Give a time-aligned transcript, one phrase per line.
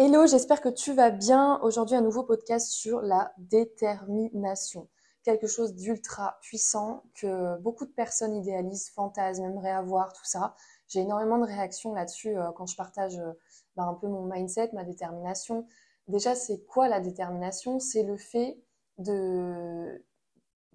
[0.00, 1.58] Hello, j'espère que tu vas bien.
[1.60, 4.88] Aujourd'hui, un nouveau podcast sur la détermination.
[5.24, 10.54] Quelque chose d'ultra puissant que beaucoup de personnes idéalisent, fantasment, aimeraient avoir, tout ça.
[10.86, 13.32] J'ai énormément de réactions là-dessus euh, quand je partage euh,
[13.74, 15.66] bah, un peu mon mindset, ma détermination.
[16.06, 17.80] Déjà, c'est quoi la détermination?
[17.80, 18.56] C'est le fait
[18.98, 20.04] de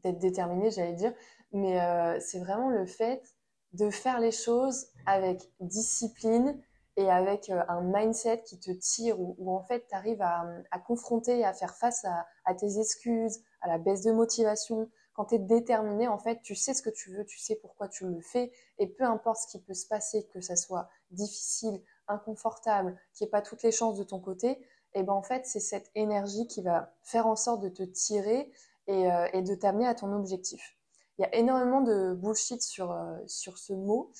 [0.03, 1.13] d'être déterminé, j'allais dire,
[1.53, 3.23] mais euh, c'est vraiment le fait
[3.71, 6.61] de faire les choses avec discipline
[6.97, 10.79] et avec euh, un mindset qui te tire, où, en fait tu arrives à, à,
[10.79, 14.89] confronter, à faire face à, à, tes excuses, à la baisse de motivation.
[15.13, 17.87] Quand tu es déterminé, en fait, tu sais ce que tu veux, tu sais pourquoi
[17.87, 21.81] tu le fais, et peu importe ce qui peut se passer, que ça soit difficile,
[22.07, 24.59] inconfortable, qu'il n'y ait pas toutes les chances de ton côté,
[24.95, 28.51] et ben en fait, c'est cette énergie qui va faire en sorte de te tirer
[28.87, 30.77] et, euh, et de t'amener à ton objectif.
[31.17, 34.11] Il y a énormément de bullshit sur, euh, sur ce mot,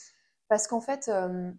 [0.48, 1.51] parce qu'en fait, euh,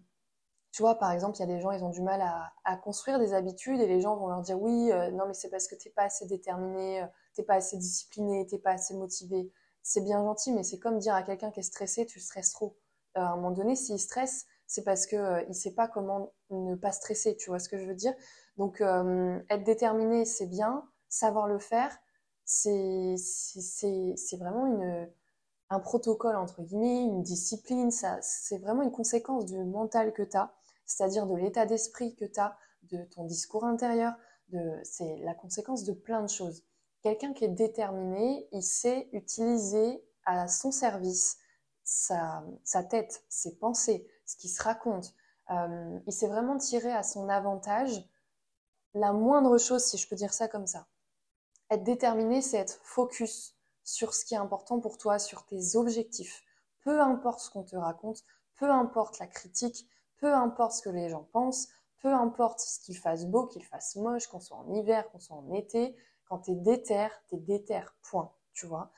[0.75, 2.21] tu vois, par exemple, il y a des gens, ils ont du mal
[2.65, 5.49] à, construire des habitudes et les gens vont leur dire oui, euh, non, mais c'est
[5.49, 9.49] parce que t'es pas assez déterminé, euh, t'es pas assez discipliné, t'es pas assez motivé.
[9.83, 12.75] C'est bien gentil, mais c'est comme dire à quelqu'un qui est stressé, tu stresses trop.
[13.15, 16.75] Euh, à un moment donné, s'il stresse, c'est parce que il sait pas comment ne
[16.75, 17.37] pas stresser.
[17.37, 18.13] Tu vois ce que je veux dire?
[18.57, 20.83] Donc, être déterminé, c'est bien.
[21.07, 21.97] Savoir le faire,
[22.43, 23.15] c'est
[24.37, 25.07] vraiment une
[25.69, 30.53] un protocole, entre guillemets, une discipline, c'est vraiment une conséquence du mental que tu as,
[30.85, 34.13] c'est-à-dire de l'état d'esprit que tu as, de ton discours intérieur,
[34.83, 36.63] c'est la conséquence de plein de choses.
[37.01, 41.37] Quelqu'un qui est déterminé, il sait utiliser à son service
[41.83, 42.43] sa,
[42.89, 45.13] tête, ses pensées, ce qui se raconte.
[45.51, 48.03] Euh, il sait vraiment tirer à son avantage
[48.95, 50.87] la moindre chose, si je peux dire ça comme ça.
[51.69, 56.43] Être déterminé, c'est être focus sur ce qui est important pour toi, sur tes objectifs.
[56.81, 58.23] Peu importe ce qu'on te raconte,
[58.55, 61.69] peu importe la critique, peu importe ce que les gens pensent,
[62.01, 65.37] peu importe ce qu'il fasse beau, qu'il fasse moche, qu'on soit en hiver, qu'on soit
[65.37, 68.91] en été, quand t'es déter, t'es déter, point, tu vois.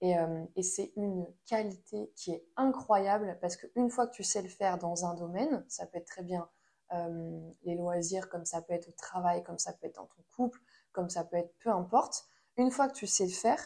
[0.00, 4.42] Et, euh, et c'est une qualité qui est incroyable parce qu'une fois que tu sais
[4.42, 6.48] le faire dans un domaine, ça peut être très bien
[6.92, 10.22] euh, les loisirs, comme ça peut être au travail, comme ça peut être dans ton
[10.36, 10.60] couple,
[10.92, 12.26] comme ça peut être peu importe,
[12.56, 13.60] une fois que tu sais le faire,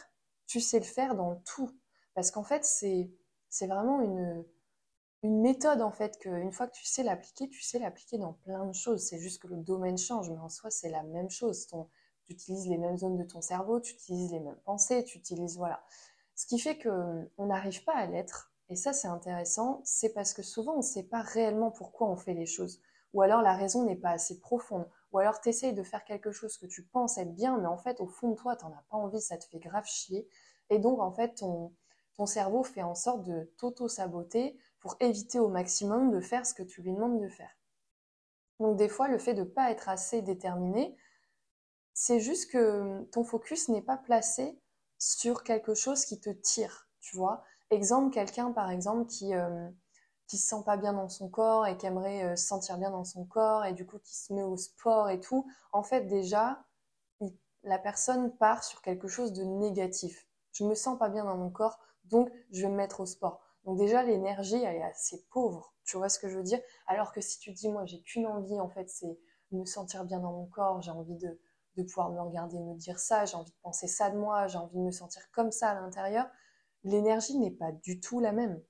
[0.47, 1.69] tu sais le faire dans tout.
[2.13, 4.43] Parce qu'en fait, c'est vraiment une,
[5.23, 8.65] une méthode, en fait, qu'une fois que tu sais l'appliquer, tu sais l'appliquer dans plein
[8.65, 9.01] de choses.
[9.01, 11.67] C'est juste que le domaine change, mais en soi, c'est la même chose.
[11.67, 11.89] Ton,
[12.25, 15.57] tu utilises les mêmes zones de ton cerveau, tu utilises les mêmes pensées, tu utilises,
[15.57, 15.83] voilà.
[16.35, 20.41] Ce qui fait qu'on n'arrive pas à l'être, et ça, c'est intéressant, c'est parce que
[20.41, 22.81] souvent, on ne sait pas réellement pourquoi on fait les choses.
[23.13, 24.87] Ou alors, la raison n'est pas assez profonde.
[25.11, 27.77] Ou alors, tu essayes de faire quelque chose que tu penses être bien, mais en
[27.77, 30.25] fait, au fond de toi, tu n'en as pas envie, ça te fait grave chier.
[30.69, 31.73] Et donc, en fait, ton,
[32.15, 36.63] ton cerveau fait en sorte de t'auto-saboter pour éviter au maximum de faire ce que
[36.63, 37.51] tu lui demandes de faire.
[38.59, 40.95] Donc, des fois, le fait de ne pas être assez déterminé,
[41.93, 44.59] c'est juste que ton focus n'est pas placé
[44.99, 47.43] sur quelque chose qui te tire, tu vois.
[47.69, 49.69] Exemple, quelqu'un, par exemple, qui, euh,
[50.27, 53.03] se sent pas bien dans son corps et qui aimerait euh, se sentir bien dans
[53.03, 55.45] son corps et du coup qui se met au sport et tout.
[55.73, 56.63] En fait, déjà,
[57.63, 61.49] la personne part sur quelque chose de négatif je me sens pas bien dans mon
[61.49, 63.41] corps, donc je vais me mettre au sport.
[63.65, 66.59] Donc déjà l'énergie elle est assez pauvre, tu vois ce que je veux dire?
[66.87, 69.19] Alors que si tu dis moi j'ai qu'une envie en fait c'est
[69.51, 71.39] me sentir bien dans mon corps, j'ai envie de,
[71.77, 74.57] de pouvoir me regarder me dire ça, j'ai envie de penser ça de moi, j'ai
[74.57, 76.27] envie de me sentir comme ça à l'intérieur,
[76.83, 78.61] l'énergie n'est pas du tout la même.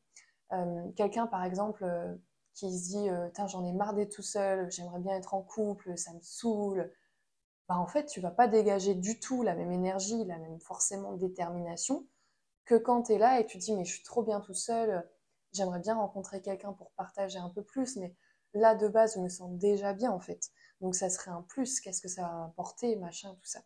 [0.54, 2.16] Euh, Quelqu'un par exemple euh,
[2.56, 5.98] qui se dit euh, j'en ai marre d'être tout seul, j'aimerais bien être en couple,
[5.98, 6.92] ça me saoule,
[7.68, 11.14] bah, en fait, tu vas pas dégager du tout la même énergie, la même forcément
[11.14, 12.06] détermination
[12.76, 15.08] quand tu es là et tu dis mais je suis trop bien tout seul,
[15.54, 18.16] j'aimerais bien rencontrer quelqu'un pour partager un peu plus, mais
[18.54, 20.52] là de base je me sens déjà bien en fait.
[20.82, 23.62] Donc ça serait un plus, qu'est-ce que ça va apporter, machin, tout ça.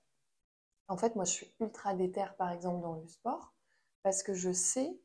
[0.87, 3.53] En fait, moi je suis ultra déter par exemple dans le sport
[4.03, 4.99] parce que je sais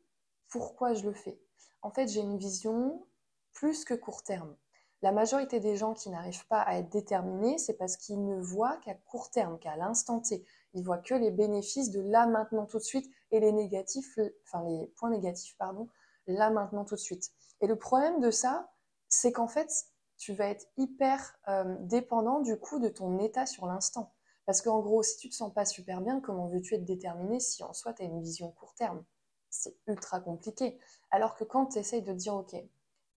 [0.48, 1.40] pourquoi je le fais.
[1.82, 3.06] En fait, j'ai une vision
[3.52, 4.56] plus que court terme.
[5.02, 8.76] La majorité des gens qui n'arrivent pas à être déterminés, c'est parce qu'ils ne voient
[8.78, 10.44] qu'à court terme, qu'à l'instant T.
[10.74, 14.86] Ils voient que les bénéfices de là, maintenant, tout de suite, et les négatifs, les
[14.96, 15.88] points négatifs, pardon,
[16.26, 17.30] là, maintenant, tout de suite.
[17.60, 18.70] Et le problème de ça,
[19.08, 19.70] c'est qu'en fait,
[20.16, 24.12] tu vas être hyper euh, dépendant du coup de ton état sur l'instant.
[24.46, 27.62] Parce qu'en gros, si tu te sens pas super bien, comment veux-tu être déterminé si
[27.62, 29.04] en soi tu as une vision court terme?
[29.48, 30.78] C'est ultra compliqué.
[31.10, 32.54] Alors que quand tu essayes de dire, ok,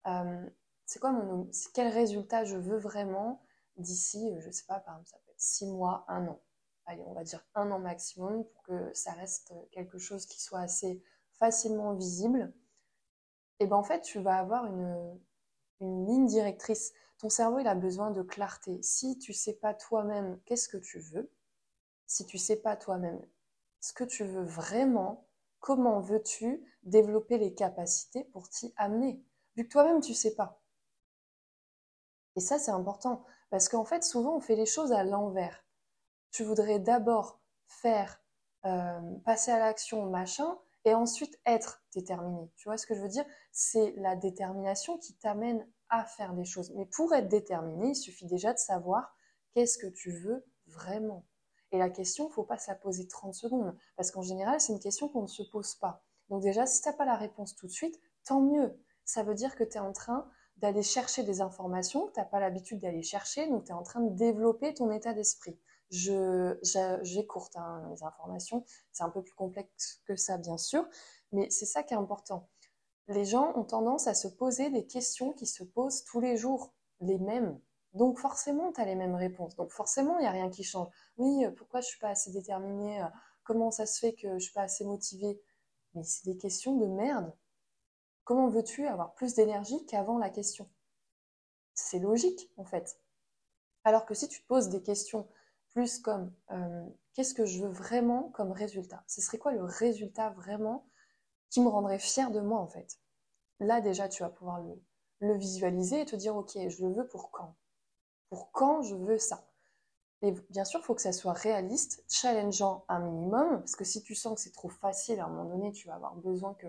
[0.06, 0.50] euh,
[0.86, 3.42] c'est quoi mon quel résultat je veux vraiment
[3.76, 6.40] d'ici, euh, je sais pas, par exemple, ça peut être six mois, un an?
[6.86, 11.02] On va dire un an maximum pour que ça reste quelque chose qui soit assez
[11.38, 12.52] facilement visible.
[13.60, 15.20] Et ben en fait, tu vas avoir une,
[15.80, 16.92] une ligne directrice.
[17.18, 18.82] ton cerveau, il a besoin de clarté.
[18.82, 21.30] Si tu sais pas toi-même qu'est-ce que tu veux,
[22.06, 23.20] si tu sais pas toi-même
[23.80, 25.26] ce que tu veux vraiment,
[25.58, 29.24] comment veux-tu développer les capacités pour t'y amener?
[29.56, 30.60] Vu que toi-même, tu sais pas.
[32.36, 33.24] Et ça, c'est important.
[33.50, 35.64] Parce qu'en fait, souvent, on fait les choses à l'envers.
[36.30, 38.22] Tu voudrais d'abord faire,
[38.64, 42.50] euh, passer à l'action, machin, et ensuite être déterminé.
[42.56, 43.24] Tu vois ce que je veux dire?
[43.52, 46.72] C'est la détermination qui t'amène à faire des choses.
[46.74, 49.14] Mais pour être déterminé, il suffit déjà de savoir
[49.52, 51.26] qu'est-ce que tu veux vraiment.
[51.72, 54.60] Et la question, il ne faut pas se la poser 30 secondes, parce qu'en général,
[54.60, 56.02] c'est une question qu'on ne se pose pas.
[56.28, 58.78] Donc déjà, si tu n'as pas la réponse tout de suite, tant mieux.
[59.04, 62.26] Ça veut dire que tu es en train d'aller chercher des informations que tu n'as
[62.26, 65.58] pas l'habitude d'aller chercher, donc tu es en train de développer ton état d'esprit.
[65.90, 70.88] J'écourte hein, les informations, c'est un peu plus complexe que ça, bien sûr,
[71.32, 72.48] mais c'est ça qui est important.
[73.08, 76.72] Les gens ont tendance à se poser des questions qui se posent tous les jours,
[77.00, 77.58] les mêmes.
[77.92, 79.56] Donc forcément, tu as les mêmes réponses.
[79.56, 80.88] Donc forcément, il n'y a rien qui change.
[81.16, 83.06] Oui, euh, pourquoi je suis pas assez déterminée euh,
[83.42, 85.40] Comment ça se fait que je suis pas assez motivée?
[85.94, 87.34] Mais c'est des questions de merde.
[88.22, 90.70] Comment veux-tu avoir plus d'énergie qu'avant la question?
[91.74, 93.00] C'est logique, en fait.
[93.82, 95.26] Alors que si tu te poses des questions
[95.72, 99.02] plus comme euh, qu'est-ce que je veux vraiment comme résultat?
[99.06, 100.86] Ce serait quoi le résultat vraiment
[101.50, 102.98] qui me rendrait fier de moi, en fait?
[103.60, 104.62] Là, déjà, tu vas pouvoir
[105.20, 107.56] le, visualiser et te dire, ok, je le veux pour quand?
[108.30, 109.46] Pour quand je veux ça?
[110.22, 114.02] Et bien sûr, il faut que ça soit réaliste, challengeant un minimum, parce que si
[114.02, 116.68] tu sens que c'est trop facile, à un moment donné, tu vas avoir besoin que,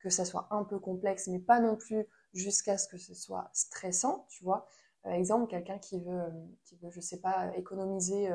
[0.00, 3.50] que ça soit un peu complexe, mais pas non plus jusqu'à ce que ce soit
[3.52, 4.68] stressant, tu vois.
[5.04, 6.32] Exemple, quelqu'un qui veut,
[6.64, 8.30] qui veut, je sais pas, économiser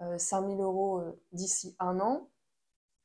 [0.00, 2.30] euh, 5000 euh, euros euh, d'ici un an,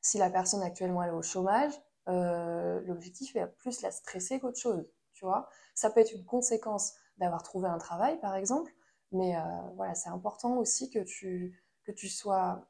[0.00, 1.72] si la personne actuellement est au chômage,
[2.08, 5.48] euh, l'objectif est plus la stresser qu'autre chose, tu vois.
[5.74, 8.72] Ça peut être une conséquence d'avoir trouvé un travail, par exemple,
[9.12, 9.40] mais euh,
[9.76, 12.66] voilà, c'est important aussi que tu, que tu sois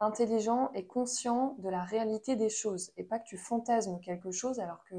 [0.00, 4.60] intelligent et conscient de la réalité des choses et pas que tu fantasmes quelque chose
[4.60, 4.94] alors que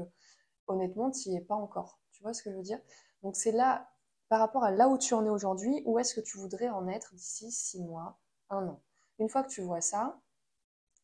[0.66, 2.00] honnêtement, tu n'y es pas encore.
[2.12, 2.80] Tu vois ce que je veux dire?
[3.22, 3.88] Donc c'est là,
[4.28, 6.88] par rapport à là où tu en es aujourd'hui, où est-ce que tu voudrais en
[6.88, 8.18] être d'ici six mois,
[8.50, 8.82] un an?
[9.18, 10.20] Une fois que tu vois ça,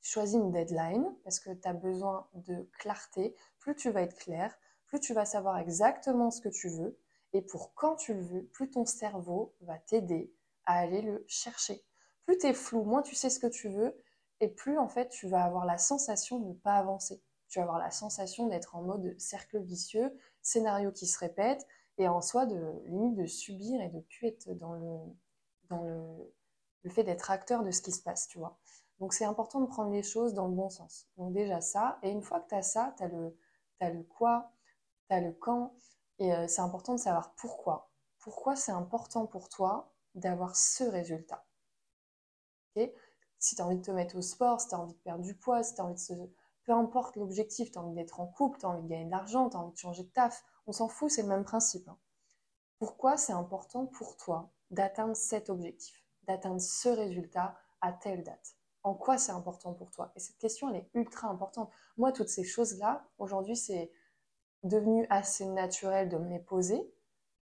[0.03, 3.35] choisis une deadline parce que tu as besoin de clarté.
[3.59, 4.55] Plus tu vas être clair,
[4.87, 6.99] plus tu vas savoir exactement ce que tu veux
[7.33, 10.33] et pour quand tu le veux, plus ton cerveau va t'aider
[10.67, 11.85] à aller le chercher.
[12.27, 14.01] Plus tu es flou, moins tu sais ce que tu veux,
[14.41, 17.23] et plus en fait tu vas avoir la sensation de ne pas avancer.
[17.49, 21.67] Tu vas avoir la sensation d'être en mode cercle vicieux, scénario qui se répète,
[21.99, 24.99] et en soi de limite de subir et de plus être dans le,
[25.69, 26.33] dans le,
[26.83, 28.59] le fait d'être acteur de ce qui se passe, tu vois.
[29.01, 31.09] Donc c'est important de prendre les choses dans le bon sens.
[31.17, 33.37] Donc déjà ça, et une fois que tu as ça, tu as le,
[33.81, 34.53] le quoi,
[35.09, 35.75] tu as le quand,
[36.19, 37.91] et euh, c'est important de savoir pourquoi.
[38.19, 41.45] Pourquoi c'est important pour toi d'avoir ce résultat?
[43.39, 45.23] si tu as envie de te mettre au sport, si tu as envie de perdre
[45.23, 46.13] du poids, si tu as envie de se...
[46.65, 49.11] Peu importe l'objectif, tu as envie d'être en couple, tu as envie de gagner de
[49.11, 51.89] l'argent, tu as envie de changer de taf, on s'en fout, c'est le même principe.
[51.89, 51.99] Hein.
[52.79, 58.57] Pourquoi c'est important pour toi d'atteindre cet objectif, d'atteindre ce résultat à telle date?
[58.83, 60.13] En quoi c'est important pour toi?
[60.17, 61.71] Et cette question, elle est ultra importante.
[61.97, 63.91] Moi, toutes ces choses-là, aujourd'hui, c'est
[64.63, 66.93] devenu assez naturel de me les poser.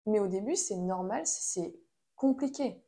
[0.06, 1.74] Mais au début, c'est normal, c'est
[2.16, 2.84] compliqué.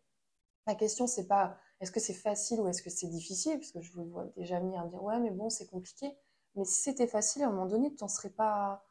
[0.67, 3.81] La question, c'est pas est-ce que c'est facile ou est-ce que c'est difficile, parce que
[3.81, 6.17] je vous vois déjà venir dire ouais, mais bon, c'est compliqué.
[6.55, 8.85] Mais si c'était facile, à un moment donné, tu n'en serais pas.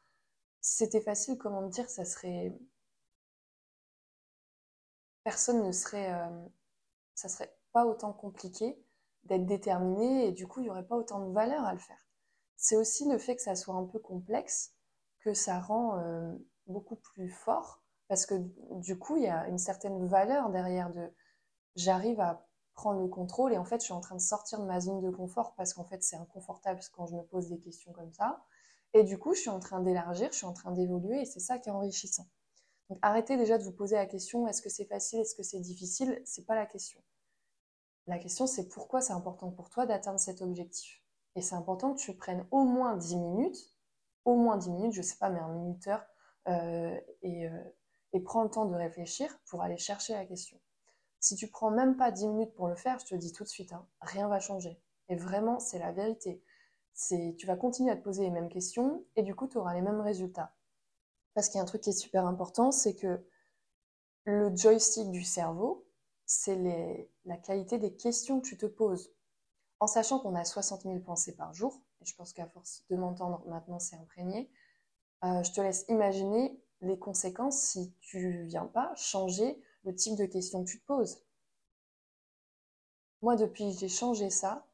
[0.64, 2.58] C'était facile, comment dire, ça serait.
[5.26, 6.14] Personne ne serait.
[6.14, 6.48] Euh,
[7.16, 8.82] ça serait pas autant compliqué
[9.26, 12.08] d'être déterminé et du coup, il n'y aurait pas autant de valeur à le faire.
[12.56, 14.74] C'est aussi le fait que ça soit un peu complexe
[15.20, 16.34] que ça rend euh,
[16.68, 18.36] beaucoup plus fort parce que
[18.72, 21.14] du coup, il y a une certaine valeur derrière de
[21.76, 24.66] j'arrive à prendre le contrôle et en fait, je suis en train de sortir de
[24.66, 27.92] ma zone de confort parce qu'en fait, c'est inconfortable quand je me pose des questions
[27.92, 28.42] comme ça.
[28.94, 31.40] Et du coup, je suis en train d'élargir, je suis en train d'évoluer et c'est
[31.40, 32.28] ça qui est enrichissant.
[32.90, 35.60] Donc arrêtez déjà de vous poser la question est-ce que c'est facile, est-ce que c'est
[35.60, 36.22] difficile?
[36.26, 37.02] C'est pas la question.
[38.08, 41.02] La question, c'est pourquoi c'est important pour toi d'atteindre cet objectif?
[41.36, 43.74] Et c'est important que tu prennes au moins 10 minutes
[44.26, 46.06] au moins 10 minutes, je sais pas, mais un minuteur,
[46.48, 47.64] euh, et, euh,
[48.14, 50.60] et prends le temps de réfléchir pour aller chercher la question.
[51.20, 53.50] Si tu prends même pas 10 minutes pour le faire, je te dis tout de
[53.50, 54.80] suite, hein, rien va changer.
[55.10, 56.42] Et vraiment, c'est la vérité.
[56.96, 59.82] Tu vas continuer à te poser les mêmes questions et du coup, tu auras les
[59.82, 60.56] mêmes résultats.
[61.34, 63.26] Parce qu'il y a un truc qui est super important, c'est que
[64.26, 65.86] le joystick du cerveau,
[66.26, 69.12] c'est la qualité des questions que tu te poses.
[69.80, 73.44] En sachant qu'on a 60 000 pensées par jour, je pense qu'à force de m'entendre
[73.48, 74.50] maintenant, c'est imprégné.
[75.24, 80.26] Euh, je te laisse imaginer les conséquences si tu viens pas changer le type de
[80.26, 81.24] questions que tu te poses.
[83.22, 84.66] Moi, depuis j'ai changé ça,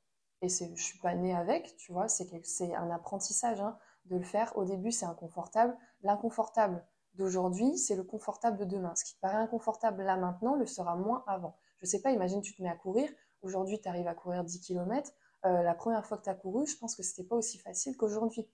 [0.41, 4.57] et je suis pas née avec, tu vois, c'est un apprentissage hein, de le faire.
[4.57, 5.75] Au début, c'est inconfortable.
[6.01, 8.95] L'inconfortable d'aujourd'hui, c'est le confortable de demain.
[8.95, 11.57] Ce qui te paraît inconfortable là maintenant le sera moins avant.
[11.79, 13.09] Je sais pas, imagine tu te mets à courir.
[13.41, 15.11] Aujourd'hui, tu arrives à courir 10 km.
[15.45, 17.97] Euh, la première fois que tu as couru, je pense que c'était pas aussi facile
[17.97, 18.45] qu'aujourd'hui.
[18.45, 18.51] Tu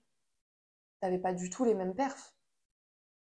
[1.02, 2.34] n'avais pas du tout les mêmes perfs.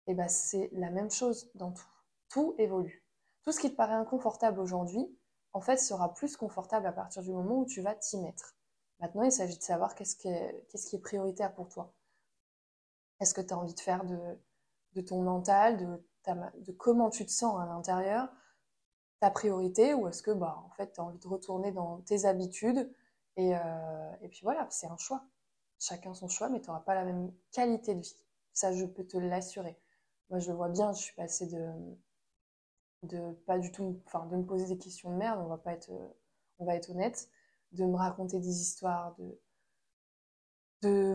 [0.07, 1.89] Et eh ben c'est la même chose dans tout.
[2.29, 3.05] Tout évolue.
[3.43, 5.07] Tout ce qui te paraît inconfortable aujourd'hui,
[5.55, 8.57] en fait, sera plus confortable à partir du moment où tu vas t'y mettre.
[9.01, 11.95] Maintenant, il s'agit de savoir qu'est-ce qui, est, prioritaire pour toi.
[13.21, 17.61] Est-ce que tu as envie de faire de, ton mental, de, comment tu te sens
[17.61, 18.29] à l'intérieur,
[19.21, 22.25] ta priorité, ou est-ce que bah, en fait, tu as envie de retourner dans tes
[22.25, 22.93] habitudes
[23.37, 25.25] et, euh, et puis voilà, c'est un choix.
[25.79, 28.17] Chacun son choix, mais tu n'auras pas la même qualité de vie.
[28.53, 29.79] Ça, je peux te l'assurer.
[30.31, 31.73] Moi, je le vois bien, je suis passée de,
[33.05, 35.73] de pas du tout, enfin, de me poser des questions de merde, on va pas
[35.73, 36.09] être, euh,
[36.59, 37.29] on va être honnête,
[37.73, 39.41] de me raconter des histoires, de,
[40.83, 41.15] de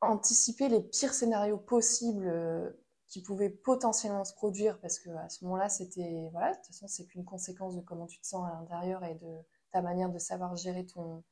[0.00, 2.70] anticiper les pires scénarios possibles euh,
[3.08, 6.88] qui pouvaient potentiellement se produire, parce que à ce moment-là, c'était, voilà, de toute façon,
[6.88, 9.36] c'est qu'une conséquence de comment tu te sens à l'intérieur et de
[9.72, 11.22] ta manière de savoir gérer ton,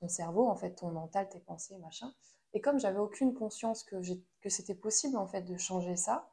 [0.00, 2.12] ton cerveau, en fait, ton mental, tes pensées, machin.
[2.54, 3.96] Et comme j'avais aucune conscience que,
[4.40, 6.30] que c'était possible, en fait, de changer ça,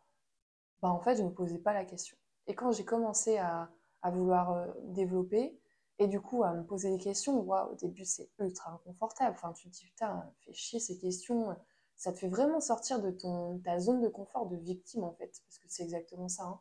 [0.81, 2.17] bah, en fait, je ne me posais pas la question.
[2.47, 3.69] Et quand j'ai commencé à,
[4.03, 5.57] vouloir euh, développer,
[5.99, 9.35] et du coup à me poser des questions, waouh, au début c'est ultra inconfortable.
[9.37, 11.55] Enfin, tu te dis, putain, fais chier ces questions.
[11.95, 15.31] Ça te fait vraiment sortir de ton, ta zone de confort de victime en fait,
[15.45, 16.43] parce que c'est exactement ça.
[16.43, 16.59] Hein.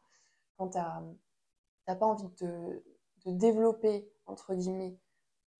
[0.56, 2.84] Quand tu n'as pas envie de,
[3.24, 4.96] de développer, entre guillemets,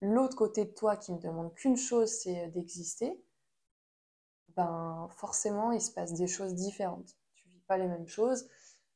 [0.00, 3.24] l'autre côté de toi qui ne demande qu'une chose, c'est d'exister,
[4.56, 7.16] ben forcément il se passe des choses différentes.
[7.34, 8.48] Tu vis pas les mêmes choses.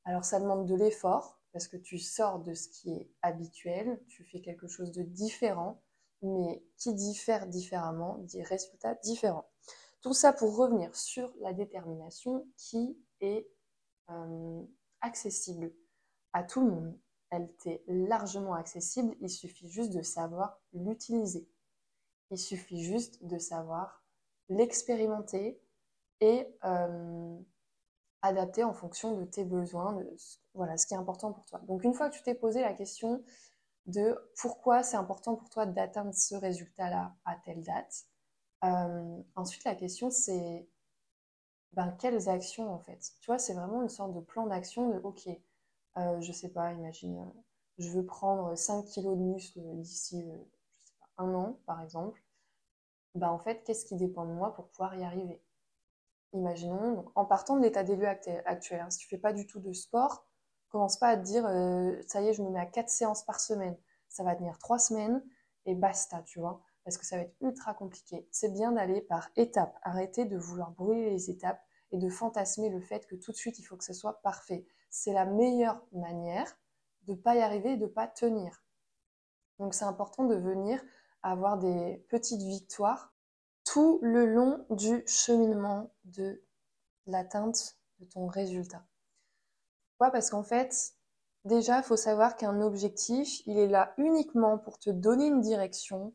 [0.07, 4.25] Alors ça demande de l'effort parce que tu sors de ce qui est habituel, tu
[4.25, 5.83] fais quelque chose de différent,
[6.23, 9.51] mais qui diffère différemment dit résultats différents.
[10.01, 13.49] Tout ça pour revenir sur la détermination qui est
[14.11, 14.63] euh,
[15.01, 15.73] accessible
[16.33, 16.99] à tout le monde.
[17.31, 21.49] Elle t'est largement accessible, il suffit juste de savoir l'utiliser.
[22.31, 24.05] Il suffit juste de savoir
[24.49, 25.61] l'expérimenter
[26.21, 27.37] et euh,
[28.23, 30.17] adapter en fonction de tes besoins, de
[30.55, 31.61] voilà, ce qui est important pour toi.
[31.69, 33.23] Donc une fois que tu t'es posé la question
[33.87, 38.07] de pourquoi c'est important pour toi d'atteindre ce résultat-là à telle date,
[38.65, 40.69] euh, ensuite la question c'est
[41.75, 43.13] ben, quelles actions en fait?
[43.21, 45.29] Tu vois, c'est vraiment une sorte de plan d'action de ok,
[45.99, 47.41] euh, je sais pas, imagine, euh,
[47.79, 50.25] je veux prendre 5 kilos de muscle d'ici
[51.19, 52.23] un an par exemple.
[53.17, 55.43] Ben, en fait, qu'est-ce qui dépend de moi pour pouvoir y arriver?
[56.33, 59.61] Imaginons, en partant de l'état des lieux actuel, hein, si tu fais pas du tout
[59.61, 60.27] de sport,
[60.69, 63.25] commence pas à te dire euh, ça y est, je me mets à 4 séances
[63.25, 63.77] par semaine.
[64.09, 65.23] Ça va tenir 3 semaines
[65.65, 68.29] et basta, tu vois, parce que ça va être ultra compliqué.
[68.31, 71.61] C'est bien d'aller par étapes, arrêter de vouloir brûler les étapes
[71.93, 74.67] et de fantasmer le fait que tout de suite il faut que ce soit parfait.
[74.91, 76.57] C'est la meilleure manière
[77.07, 78.63] de ne pas y arriver et de ne pas tenir.
[79.59, 80.83] Donc c'est important de venir
[81.23, 83.15] avoir des petites victoires
[83.65, 86.43] tout le long du cheminement de
[87.07, 88.85] l'atteinte de ton résultat.
[89.93, 90.11] Pourquoi?
[90.11, 90.95] Parce qu'en fait,
[91.45, 96.15] déjà, il faut savoir qu'un objectif, il est là uniquement pour te donner une direction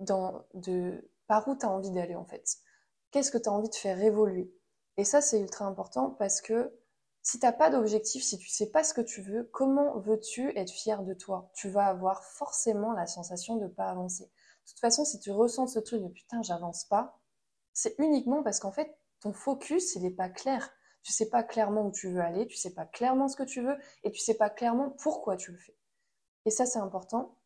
[0.00, 2.58] de, par où tu as envie d'aller en fait.
[3.10, 4.52] Qu'est-ce que tu as envie de faire évoluer?
[4.96, 6.72] Et ça, c'est ultra important parce que
[7.22, 10.56] si tu n'as pas d'objectif, si tu sais pas ce que tu veux, comment veux-tu
[10.56, 11.50] être fier de toi?
[11.54, 14.24] Tu vas avoir forcément la sensation de ne pas avancer.
[14.24, 17.18] De toute façon, si tu ressens ce truc de putain, j'avance pas,
[17.78, 20.68] c'est uniquement parce qu'en fait, ton focus, il n'est pas clair.
[21.04, 23.62] Tu sais pas clairement où tu veux aller, tu sais pas clairement ce que tu
[23.62, 25.76] veux, et tu sais pas clairement pourquoi tu le fais.
[26.44, 27.38] Et ça, c'est important.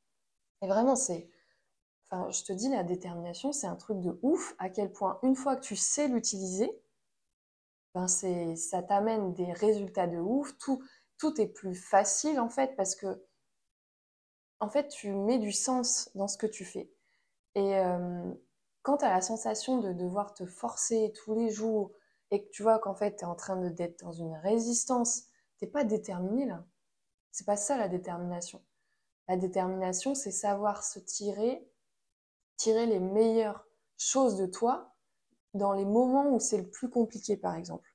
[0.62, 1.28] Et vraiment, c'est.
[2.08, 5.36] Enfin, je te dis, la détermination, c'est un truc de ouf, à quel point, une
[5.36, 6.80] fois que tu sais l'utiliser,
[7.94, 10.56] ben ça t'amène des résultats de ouf.
[10.56, 10.82] Tout,
[11.18, 13.22] tout est plus facile, en fait, parce que,
[14.60, 16.90] en fait, tu mets du sens dans ce que tu fais.
[17.54, 18.32] Et euh,
[18.82, 21.92] quand tu as la sensation de devoir te forcer tous les jours
[22.30, 25.24] et que tu vois qu'en fait tu es en train d'être dans une résistance,
[25.58, 26.64] t'es pas déterminé là.
[27.30, 28.62] C'est pas ça la détermination.
[29.28, 31.66] La détermination, c'est savoir se tirer,
[32.56, 33.64] tirer les meilleures
[33.96, 34.94] choses de toi
[35.54, 37.88] dans les moments où c'est le plus compliqué, par exemple.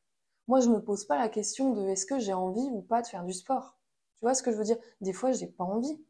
[0.47, 3.07] Moi, je me pose pas la question de est-ce que j'ai envie ou pas de
[3.07, 3.77] faire du sport.
[4.19, 4.77] Tu vois ce que je veux dire?
[5.01, 6.01] Des fois, j'ai pas envie.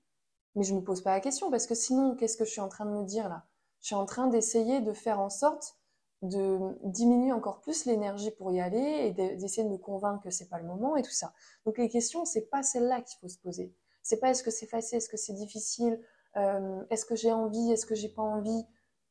[0.56, 2.62] Mais je ne me pose pas la question parce que sinon, qu'est-ce que je suis
[2.62, 3.46] en train de me dire là?
[3.82, 5.78] Je suis en train d'essayer de faire en sorte
[6.24, 10.50] de diminuer encore plus l'énergie pour y aller et d'essayer de me convaincre que c'est
[10.50, 11.34] pas le moment et tout ça.
[11.66, 13.74] Donc les questions, c'est pas celle-là qu'il faut se poser.
[14.02, 16.02] C'est pas est-ce que c'est facile, est-ce que c'est difficile,
[16.38, 18.66] euh, est-ce que j'ai envie, est-ce que j'ai pas envie.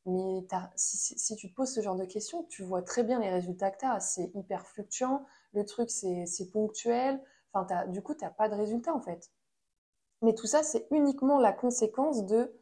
[0.06, 0.46] Mais
[0.76, 3.78] si, tu te poses ce genre de questions, tu vois très bien les résultats que
[3.78, 4.00] tu as.
[4.00, 7.20] C'est hyper fluctuant, le truc c'est ponctuel.
[7.52, 9.30] Enfin, du coup, tu n'as pas de résultat en fait.
[10.22, 12.52] Mais tout ça, c'est uniquement la conséquence de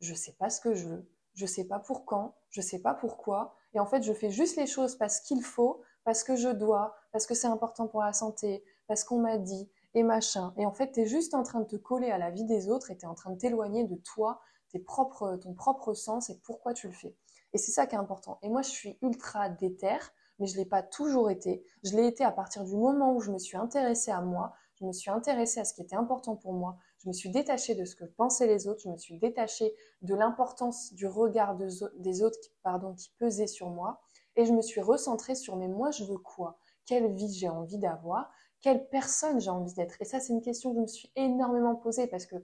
[0.00, 2.94] je sais pas ce que je veux, je sais pas pour quand, je sais pas
[2.94, 6.48] pourquoi, et en fait, je fais juste les choses parce qu'il faut, parce que je
[6.48, 10.52] dois, parce que c'est important pour la santé, parce qu'on m'a dit, et machin.
[10.56, 12.68] Et en fait, tu es juste en train de te coller à la vie des
[12.68, 16.30] autres et tu es en train de t'éloigner de toi, tes propres, ton propre sens
[16.30, 17.14] et pourquoi tu le fais.
[17.52, 18.38] Et c'est ça qui est important.
[18.42, 19.98] Et moi, je suis ultra déter,
[20.38, 21.64] mais je ne l'ai pas toujours été.
[21.84, 24.84] Je l'ai été à partir du moment où je me suis intéressée à moi, je
[24.84, 27.84] me suis intéressée à ce qui était important pour moi, je me suis détachée de
[27.84, 32.40] ce que pensaient les autres, je me suis détachée de l'importance du regard des autres
[32.40, 34.00] qui, pardon, qui pesait sur moi,
[34.36, 36.58] et je me suis recentrée sur mais moi je veux quoi?
[36.86, 38.30] Quelle vie j'ai envie d'avoir?
[38.62, 40.00] Quelle personne j'ai envie d'être?
[40.00, 42.36] Et ça, c'est une question que je me suis énormément posée parce que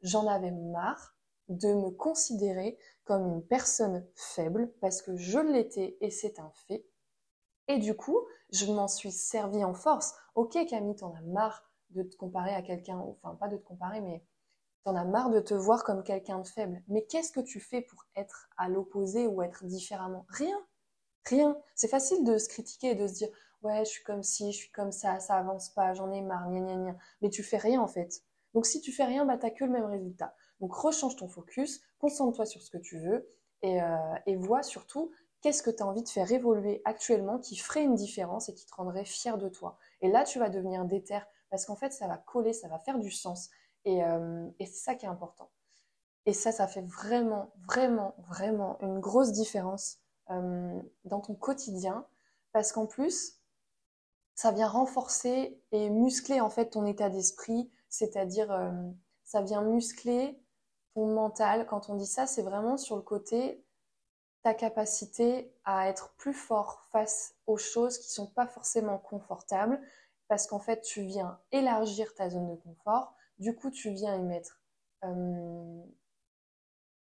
[0.00, 1.14] j'en avais marre
[1.48, 6.86] de me considérer comme une personne faible parce que je l'étais et c'est un fait.
[7.68, 8.18] Et du coup,
[8.50, 10.14] je m'en suis servi en force.
[10.34, 14.00] Ok, Camille, t'en as marre de te comparer à quelqu'un, enfin pas de te comparer,
[14.00, 14.22] mais
[14.84, 16.82] t'en as marre de te voir comme quelqu'un de faible.
[16.88, 20.26] Mais qu'est-ce que tu fais pour être à l'opposé ou être différemment?
[20.28, 20.58] Rien.
[21.26, 21.56] Rien.
[21.74, 23.28] C'est facile de se critiquer et de se dire
[23.62, 26.48] ouais, je suis comme ci, je suis comme ça, ça avance pas, j'en ai marre,
[26.50, 26.96] gna gna gna.
[27.22, 28.22] Mais tu fais rien en fait.
[28.54, 30.34] Donc si tu fais rien, bah t'as que le même résultat.
[30.60, 33.28] Donc rechange ton focus, concentre-toi sur ce que tu veux
[33.62, 35.10] et, euh, vois surtout
[35.42, 38.66] qu'est-ce que tu as envie de faire évoluer actuellement qui ferait une différence et qui
[38.66, 39.78] te rendrait fier de toi.
[40.00, 41.18] Et là, tu vas devenir déter
[41.50, 43.50] parce qu'en fait, ça va coller, ça va faire du sens.
[43.84, 45.50] Et, euh, et c'est ça qui est important.
[46.26, 49.98] Et ça, ça fait vraiment, vraiment, vraiment une grosse différence
[50.30, 52.04] euh, dans ton quotidien
[52.52, 53.40] parce qu'en plus,
[54.34, 58.72] ça vient renforcer et muscler en fait ton état d'esprit, c'est-à-dire euh,
[59.24, 60.42] ça vient muscler
[60.94, 61.66] ton mental.
[61.66, 63.64] Quand on dit ça, c'est vraiment sur le côté
[64.42, 69.80] ta capacité à être plus fort face aux choses qui sont pas forcément confortables,
[70.28, 73.14] parce qu'en fait tu viens élargir ta zone de confort.
[73.38, 74.60] Du coup, tu viens y mettre.
[75.04, 75.82] Euh,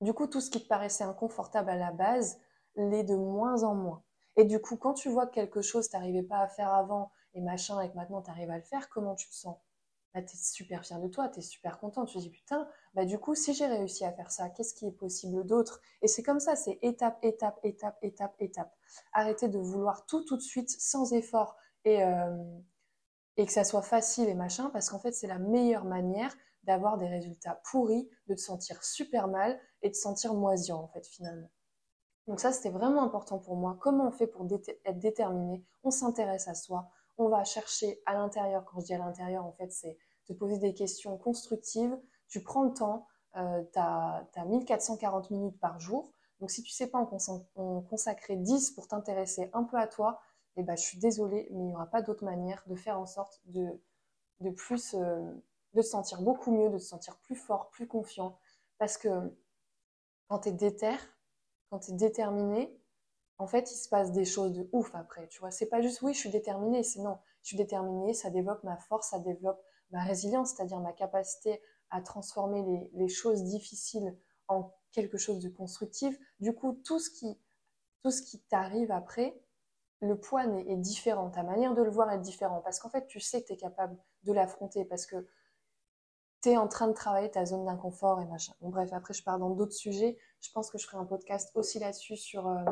[0.01, 2.39] du coup, tout ce qui te paraissait inconfortable à la base
[2.75, 4.03] l'est de moins en moins.
[4.35, 7.41] Et du coup, quand tu vois que quelque chose t'arrivais pas à faire avant et
[7.41, 9.57] machin, et que maintenant tu arrives à le faire, comment tu te sens?
[10.13, 12.05] Bah, Tu es super fier de toi, tu es super content.
[12.05, 14.87] Tu te dis putain, bah du coup, si j'ai réussi à faire ça, qu'est-ce qui
[14.87, 15.81] est possible d'autre?
[16.03, 18.75] Et c'est comme ça, c'est étape, étape, étape, étape, étape.
[19.13, 22.35] Arrêtez de vouloir tout tout de suite, sans effort et, euh,
[23.37, 26.97] et que ça soit facile et machin, parce qu'en fait, c'est la meilleure manière d'avoir
[26.97, 31.05] des résultats pourris, de te sentir super mal et de te sentir moisissant en fait
[31.07, 31.49] finalement.
[32.27, 33.77] Donc ça, c'était vraiment important pour moi.
[33.79, 35.63] Comment on fait pour être déterminé?
[35.83, 36.89] On s'intéresse à soi.
[37.17, 38.65] On va chercher à l'intérieur.
[38.65, 41.97] Quand je dis à l'intérieur, en fait, c'est te poser des questions constructives.
[42.27, 43.07] Tu prends le temps.
[43.37, 46.11] Euh, tu as, 1440 minutes par jour.
[46.39, 46.99] Donc si tu ne sais pas
[47.55, 50.19] en, consacrer 10 pour t'intéresser un peu à toi,
[50.57, 53.05] eh ben, je suis désolée, mais il n'y aura pas d'autre manière de faire en
[53.05, 53.79] sorte de,
[54.41, 55.31] de plus, euh,
[55.73, 58.37] de te sentir beaucoup mieux, de te sentir plus fort, plus confiant.
[58.77, 59.09] Parce que
[60.27, 60.95] quand tu es déter,
[61.69, 62.75] quand tu es déterminé,
[63.39, 65.27] en fait, il se passe des choses de ouf après.
[65.27, 68.29] Tu vois, c'est pas juste oui, je suis déterminée, c'est non, je suis déterminée, ça
[68.29, 74.17] développe ma force, ça développe ma résilience, c'est-à-dire ma capacité à transformer les, choses difficiles
[74.47, 76.17] en quelque chose de constructif.
[76.39, 77.39] Du coup, tout ce qui,
[78.03, 79.39] tout ce qui t'arrive après,
[80.01, 83.19] le poids est, différent, ta manière de le voir est différente, parce qu'en fait, tu
[83.19, 85.27] sais que tu es capable de l'affronter, parce que
[86.43, 88.53] tu es en train de travailler ta zone d'inconfort et machin.
[88.61, 90.17] Bon, bref, après, je pars dans d'autres sujets.
[90.39, 92.63] Je pense que je ferai un podcast aussi là-dessus sur euh,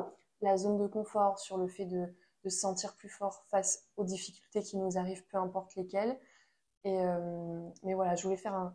[0.42, 4.62] la zone de confort, sur le fait de, se sentir plus fort face aux difficultés
[4.62, 6.20] qui nous arrivent, peu importe lesquelles.
[6.84, 8.72] Et, euh, mais voilà, je voulais faire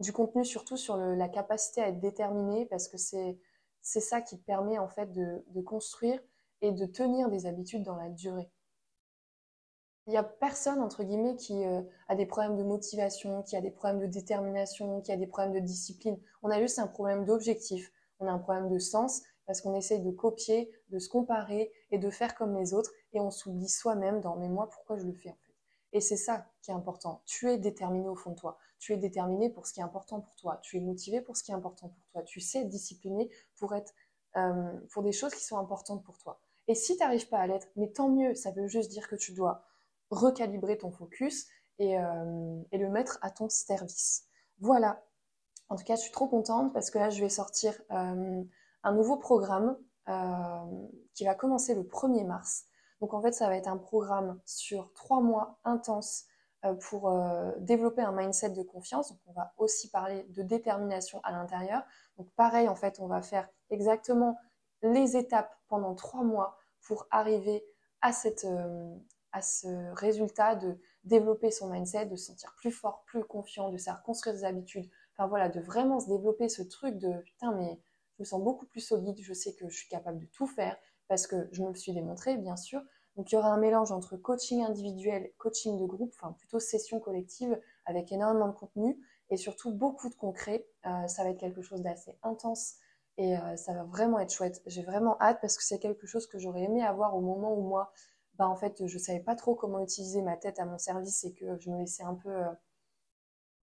[0.00, 3.36] du contenu surtout sur la capacité à être déterminé parce que c'est
[3.82, 6.18] ça qui permet en fait de construire
[6.62, 8.50] et de tenir des habitudes dans la durée.
[10.06, 13.60] Il n'y a personne, entre guillemets, qui euh, a des problèmes de motivation, qui a
[13.60, 16.18] des problèmes de détermination, qui a des problèmes de discipline.
[16.42, 17.92] On a juste un problème d'objectif.
[18.18, 21.98] On a un problème de sens parce qu'on essaye de copier, de se comparer et
[21.98, 25.12] de faire comme les autres et on s'oublie soi-même dans mais moi pourquoi je le
[25.12, 25.54] fais en fait?
[25.92, 27.22] Et c'est ça qui est important.
[27.26, 28.58] Tu es déterminé au fond de toi.
[28.78, 30.60] Tu es déterminé pour ce qui est important pour toi.
[30.62, 32.22] Tu es motivé pour ce qui est important pour toi.
[32.22, 33.92] Tu sais être discipliné pour être
[34.36, 36.40] euh, pour des choses qui sont importantes pour toi.
[36.70, 39.16] Et si tu n'arrives pas à l'être, mais tant mieux, ça veut juste dire que
[39.16, 39.64] tu dois
[40.10, 41.48] recalibrer ton focus
[41.80, 44.28] euh, et, le mettre à ton service.
[44.60, 45.02] Voilà.
[45.68, 48.44] En tout cas, je suis trop contente parce que là, je vais sortir euh,
[48.84, 49.76] un nouveau programme
[51.14, 52.66] qui va commencer le 1er mars.
[53.00, 56.24] Donc en fait, ça va être un programme sur trois mois intense
[56.80, 57.16] pour
[57.58, 59.10] développer un mindset de confiance.
[59.10, 61.84] Donc on va aussi parler de détermination à l'intérieur.
[62.16, 64.36] Donc pareil, en fait, on va faire exactement
[64.82, 67.64] les étapes pendant trois mois pour arriver
[68.02, 68.46] à, cette,
[69.32, 73.78] à ce résultat de développer son mindset, de se sentir plus fort, plus confiant, de
[73.78, 74.90] savoir construire des habitudes.
[75.16, 77.80] Enfin voilà, de vraiment se développer ce truc de putain, mais
[78.16, 80.76] je me sens beaucoup plus solide, je sais que je suis capable de tout faire
[81.08, 82.82] parce que je me le suis démontré, bien sûr.
[83.16, 87.00] Donc il y aura un mélange entre coaching individuel, coaching de groupe, enfin plutôt session
[87.00, 88.98] collective avec énormément de contenu
[89.30, 90.66] et surtout beaucoup de concret.
[90.86, 92.76] Euh, ça va être quelque chose d'assez intense
[93.16, 94.62] et euh, ça va vraiment être chouette.
[94.66, 97.62] J'ai vraiment hâte parce que c'est quelque chose que j'aurais aimé avoir au moment où
[97.62, 97.92] moi
[98.34, 101.34] bah, en fait, je savais pas trop comment utiliser ma tête à mon service et
[101.34, 102.48] que je me laissais un peu euh,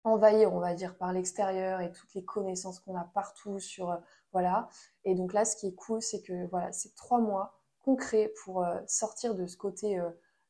[0.02, 3.96] envahir, on va dire, par l'extérieur et toutes les connaissances qu'on a partout sur, euh,
[4.32, 4.68] voilà.
[5.04, 8.66] Et donc là, ce qui est cool, c'est que voilà, c'est trois mois concrets pour
[8.88, 9.96] sortir de ce côté,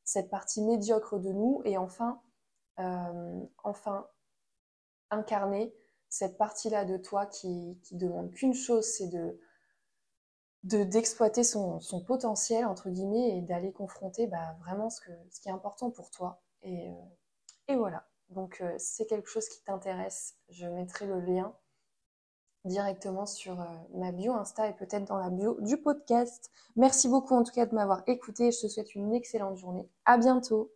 [0.05, 2.23] cette partie médiocre de nous et enfin,
[3.63, 4.07] enfin
[5.11, 5.75] incarner
[6.19, 9.39] cette partie-là de toi qui, demande qu'une chose, c'est de
[10.63, 15.01] d'exploiter son, potentiel, entre guillemets, et d'aller confronter bah, vraiment ce,
[15.41, 16.43] qui est important pour toi.
[16.63, 16.89] Et,
[17.71, 18.09] euh, voilà.
[18.31, 21.55] Donc, euh, c'est quelque chose qui t'intéresse, je mettrai le lien
[22.65, 26.51] directement sur euh, ma bio Insta et peut-être dans la bio du podcast.
[26.75, 28.51] Merci beaucoup en tout cas de m'avoir écouté.
[28.51, 29.89] Je te souhaite une excellente journée.
[30.05, 30.73] À bientôt.